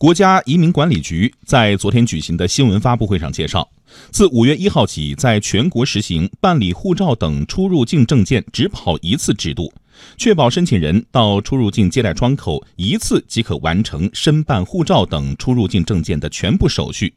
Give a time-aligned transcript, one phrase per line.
[0.00, 3.68] 国家移民管理局在昨天举行的新闻发布会上介绍，
[4.10, 9.70] 自五月一号起，在全国实行办理护照等出入境证件只跑一次制度，
[10.16, 17.12] 确保申请人到出入境接待窗口一次即可完成申办护照等出入境证件的全部手续。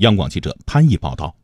[0.00, 1.34] 央广记者潘毅报道。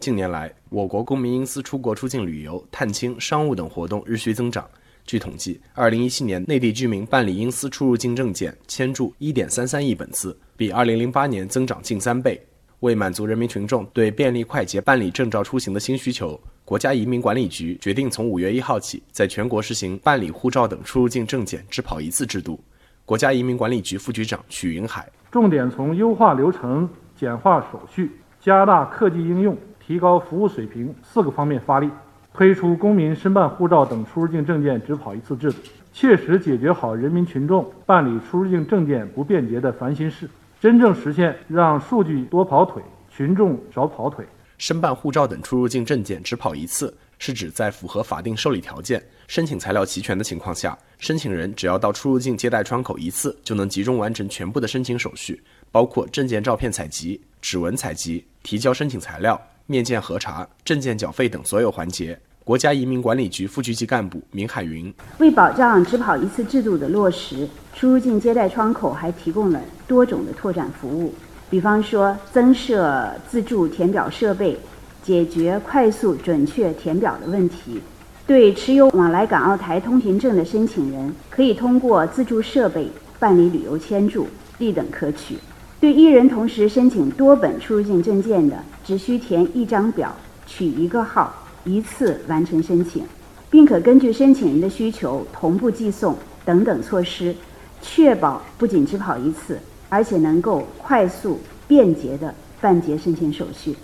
[0.00, 4.66] 近年来，我国公民因私出国出境旅游、探亲、商务等活动日趋增长。
[5.04, 12.40] 据统计，2017年内地居民办理因私出入境证件签注1.33亿本次，比2008年增长近三倍。
[12.80, 22.58] 为满足人民群众对便利快捷办理证照出行的新需求，国家移民管理局决定从5月1号起，在全国实行办理护照等出入境证件只跑一次制度。
[23.04, 29.56] 国家移民管理局副局长许云海：重点从优化流程、简化手续、加大科技应用。
[29.86, 31.90] 提高服务水平四个方面发力，
[32.36, 35.58] 推出公民申办护照等出入境证件只跑一次制度，
[35.92, 40.28] 切实解决好人民群众办理出入境证件不便捷的烦心事，
[40.60, 44.26] 真正实现让数据多跑腿，群众少跑腿。
[44.58, 59.40] 申办护照等出入境证件只跑一次，是指在符合法定受理条件、申请材料齐全的情况下，申请人只要到出入境接待窗口一次，就能集中完成全部的申请手续，包括证件照片采集、指纹采集、提交申请材料。
[59.66, 71.14] 面见核查、证件缴费等所有环节，国家移民管理局副局级干部明海云为保障只跑一次制度的落实，出入境接待窗口还提供了多种的拓展服务，
[71.48, 74.58] 比方说增设自助填表设备，
[75.02, 77.80] 解决快速准确填表的问题。
[78.26, 84.26] 对持有往来港澳台通行证的申请人，可以通过自助设备办理旅游签注，
[84.58, 85.38] 立等可取。
[85.80, 90.14] 对一人同时申请多本出入境证件的，只需填一张表，
[90.46, 93.04] 取一个号，一次完成申请，
[93.50, 97.34] 并可根据申请人的需求同步寄送等等措施，
[97.82, 99.58] 确保不仅只跑一次，
[99.90, 103.74] 而且能够快速便捷的办结申请手续。